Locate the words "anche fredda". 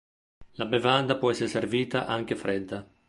2.07-2.89